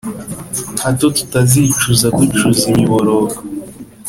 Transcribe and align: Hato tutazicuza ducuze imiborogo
Hato 0.81 1.07
tutazicuza 1.17 2.07
ducuze 2.17 2.63
imiborogo 2.71 3.35